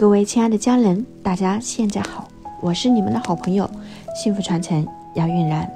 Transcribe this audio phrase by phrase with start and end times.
[0.00, 2.26] 各位亲爱的家人，大家现在好，
[2.62, 3.68] 我是你们的好朋友
[4.16, 5.70] 幸福传承杨韵然。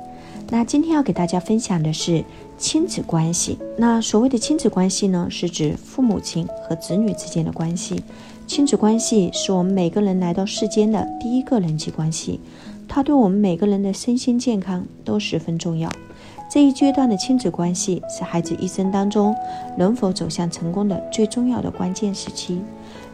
[0.48, 2.24] 那今天要给大家分享的是
[2.56, 3.58] 亲子关系。
[3.76, 8.02] 那所谓的亲子关系呢，是指父母亲和子女之间的关系。
[8.46, 12.40] 亲子关系是我们每个人来到世间的第一个人际关系，
[12.88, 15.92] 它对我们每个人的身心健康都十分重要。
[16.48, 19.36] 这一阶段的亲子关系是孩子一生当中
[19.76, 22.62] 能否走向成功的最重要的关键时期。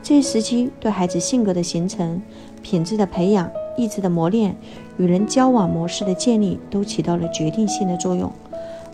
[0.03, 2.21] 这一时期对孩子性格的形成、
[2.63, 4.57] 品质的培养、意志的磨练、
[4.97, 8.33] 与人交往模式的建立，都起到了决定性的作用。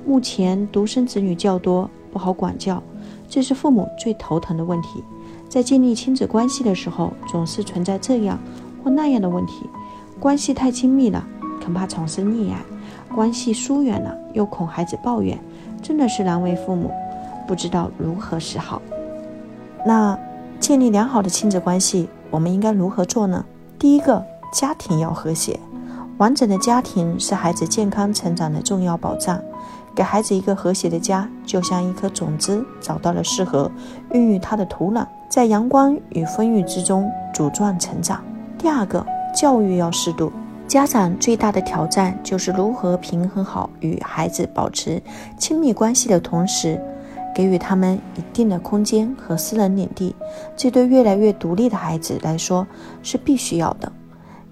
[0.04, 2.82] 目前独生子女较多，不好管教，
[3.28, 5.02] 这是父母最头疼的问题。
[5.48, 8.38] 在建立亲子关系的时候，总是存在这样
[8.82, 9.70] 或那样的问题。
[10.18, 11.24] 关系太亲密了，
[11.64, 12.58] 恐怕产生溺爱；
[13.14, 15.38] 关系疏远了，又恐孩子抱怨，
[15.80, 16.90] 真的是难为父母，
[17.46, 18.82] 不知道如何是好。
[19.86, 20.18] 那。
[20.58, 23.44] 建立良好的亲子关系，我们应该如何做呢？
[23.78, 25.58] 第一个，家庭要和谐，
[26.18, 29.40] 完整的家庭是孩子健康成长的重要保障。
[29.94, 33.70] 给孩子一个和谐的家，就像一颗种子找到了适合
[34.12, 38.22] 孕育它的土壤，在阳光与风雨之中茁壮成长。
[38.58, 39.04] 第二个，
[39.34, 40.30] 教育要适度，
[40.66, 45.02] 家长最大的挑战就是如何平衡好与孩子保持
[45.38, 46.80] 亲密关系的同时。
[47.36, 50.16] 给予他们一定的空间和私人领地，
[50.56, 52.66] 这对越来越独立的孩子来说
[53.02, 53.92] 是必须要的。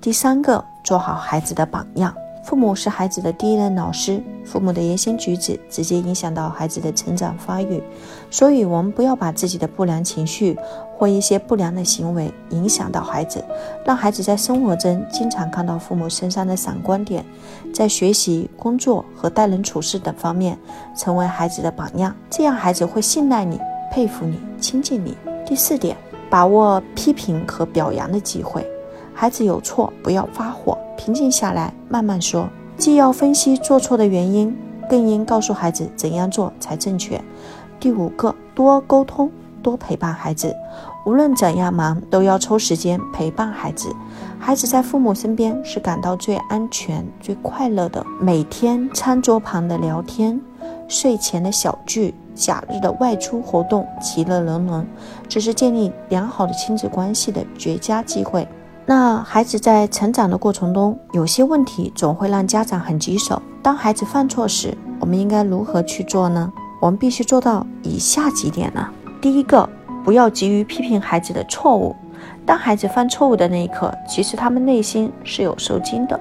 [0.03, 2.15] 第三个，做好孩子的榜样。
[2.45, 7.83] 父母是孩子的第一任老师，父母的言行举止直接影响到孩子的成长发育，
[8.31, 10.55] 所以，我们不要把自己的不良情绪
[10.95, 13.43] 或一些不良的行为影响到孩子，
[13.87, 17.25] 让孩子在生活中经常看到父母身上的闪光点，
[17.73, 20.59] 在学习、工作和待人处事等方面
[20.95, 23.59] 成为孩子的榜样，这样孩子会信赖你、
[23.91, 25.17] 佩服你、亲近你。
[25.47, 25.97] 第四点，
[26.29, 28.67] 把握批评和表扬的机会。
[29.15, 32.49] 孩子有错，不要发火，平静下来，慢慢说。
[32.77, 34.57] 既要分析做错的原因，
[34.89, 37.21] 更应告诉孩子怎样做才正确。
[37.79, 39.31] 第五个，多沟通，
[39.63, 40.55] 多陪伴孩子。
[41.07, 43.95] 无论怎样忙，都要抽时间陪伴孩子。
[44.41, 48.05] 孩子在父母身边是感到最安全、最快乐的。
[48.21, 50.41] 每天餐桌旁的聊天，
[50.89, 54.85] 睡前的小聚，假日的外出活动，其乐融融，
[55.29, 58.49] 这是建立良好的亲子关系的绝佳机会。
[58.87, 63.41] 那孩子在成长的过程中，有些问题总会让家长很棘手。
[63.63, 66.53] 当孩子犯错时，我们应该如何去做呢？
[66.81, 68.87] 我们必须做到以下几点呢？
[69.23, 69.67] 第一个，
[70.05, 71.97] 不要急于批评孩子的错误。
[72.45, 76.21] 当孩子犯错误的那一刻，其实他们内心是有受惊的。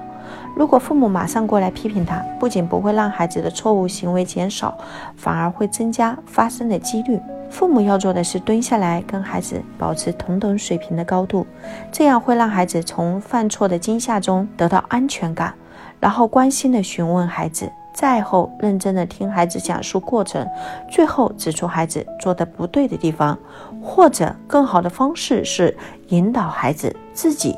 [0.54, 4.76] 如果父母马上过来批评他，不仅不会让孩子的错误行为减少，
[5.16, 7.20] 反而会增加发生的几率。
[7.50, 11.46] 父母要做的是蹲下来，跟孩子保持同等水平的高度，
[11.92, 15.54] 这样会让孩子从犯错的惊吓中得到安全感，
[16.00, 20.44] 然后关心的询问孩子，再后认真的听孩子讲述过程，
[20.90, 23.38] 最后指出孩子做的不对的地方，
[23.80, 25.76] 或者更好的方式是
[26.08, 27.56] 引导孩子自己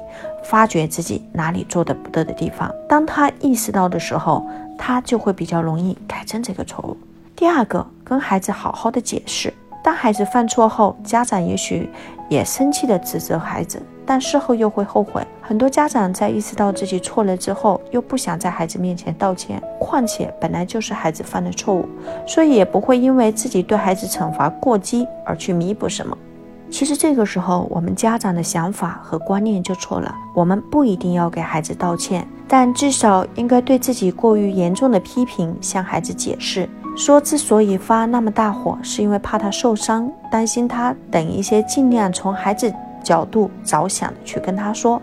[0.48, 2.72] 发觉自己哪里做的不对的地方。
[2.88, 4.46] 当他意识到的时候，
[4.78, 6.96] 他就会比较容易改正这个错误。
[7.34, 9.52] 第二个，跟孩子好好的解释。
[9.82, 11.88] 当孩子犯错后，家长也许
[12.28, 15.24] 也生气的指责孩子，但事后又会后悔。
[15.40, 19.62] 很多家长在意识到自己错了之后，又不想在孩子面前道歉。
[19.78, 21.88] 况且本来就是孩子犯的错误，
[22.26, 26.18] 所以也不会因为自己对孩子惩罚过激而去弥补什么。
[26.70, 30.14] 其实这个时候，我们家长的想法和观念就错了。
[30.34, 36.68] 我们不一定要给孩子道歉，但至少应该对自己过于严重的批评向孩子解释。
[36.96, 42.72] 说之所以发那么大火，是因为怕他受伤，担心他等一些，尽量从孩子
[43.02, 45.00] 角度着想的去跟他说，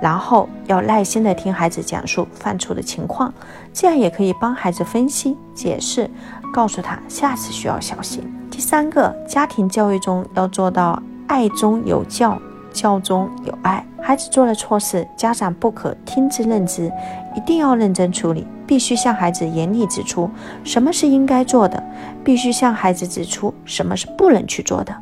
[0.00, 3.32] 然后要耐心的听孩子讲述犯错的情况，
[3.72, 6.08] 这样也可以帮孩子分析、解释，
[6.52, 8.41] 告诉他下次需要小心。
[8.52, 12.38] 第三个，家庭教育中要做到爱中有教，
[12.70, 13.82] 教中有爱。
[13.98, 16.92] 孩子做了错事，家长不可听之任之，
[17.34, 18.46] 一定要认真处理。
[18.64, 20.30] 必须向孩子严厉指出
[20.64, 21.82] 什么是应该做的，
[22.24, 24.94] 必须向孩子指出什么是不能去做的，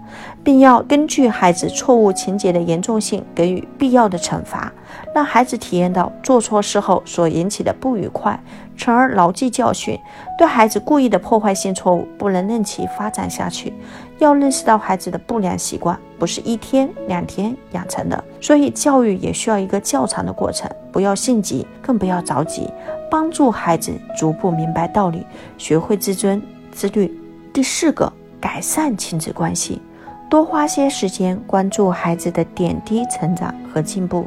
[0.42, 4.72] 并要根据孩子错误情节的严重性给予必要的惩罚，
[5.14, 8.40] 让孩子体验到做错事后所引起的不愉快，
[8.80, 10.00] 从而牢记教训。
[10.38, 13.74] 对孩子故意的破坏性错误，不能任其发展下去。
[14.18, 20.70] 要认识到孩子的不良习惯不是一天两天养成的，所以教育也需要一个较长的过程。
[20.90, 22.70] 不要性急，更不要着急。
[23.10, 25.26] 帮助孩子逐步明白道理，
[25.58, 26.40] 学会自尊
[26.72, 27.14] 自律。
[27.52, 28.10] 第四个，
[28.40, 29.82] 改善亲子关系，
[30.30, 34.26] 多花些时间关注孩子的点滴成长和进步。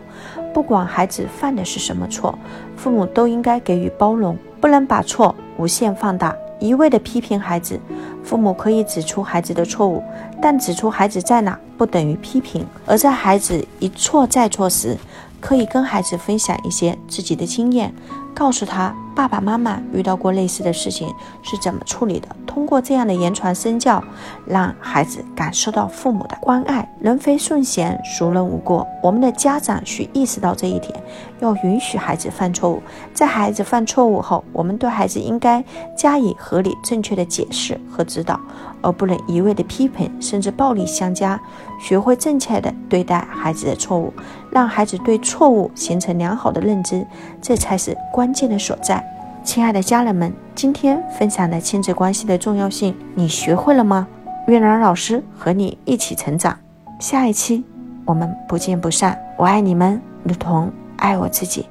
[0.53, 2.37] 不管孩子犯的是什么错，
[2.77, 7.79] 父母都应该给予包容，不能把错无限放大，一味的批评孩子。
[8.23, 10.01] 父母可以指出孩子的错误，
[10.41, 12.65] 但指出孩子在哪不等于批评。
[12.85, 14.95] 而在孩子一错再错时，
[15.43, 17.93] 可以跟孩子分享一些自己的经验，
[18.33, 22.29] 告诉他爸爸妈妈遇到过类似的事情是怎么处理的。
[22.47, 24.01] 通过这样的言传身教，
[24.45, 26.87] 让孩子感受到父母的关爱。
[27.01, 28.87] 人非圣贤，孰能无过？
[29.01, 30.93] 我们的家长需意识到这一点，
[31.41, 32.81] 要允许孩子犯错误。
[33.13, 35.61] 在孩子犯错误后，我们对孩子应该
[35.97, 38.39] 加以合理正确的解释和指导。
[38.85, 41.39] 而不能一味的批评，甚至暴力相加。
[41.79, 44.13] 学会正确的对待孩子的错误，
[44.53, 47.05] 让孩子对错误形成良好的认知，
[47.41, 49.03] 这才是关键的所在。
[49.43, 54.07] 亲爱的家人们，今天分享的亲子关系的重要性，你学会了吗？
[54.47, 56.57] 月兰老师和你一起成长。
[56.99, 57.65] 下一期
[58.05, 59.19] 我们不见不散。
[59.37, 61.65] 我爱你们，如同爱我自己。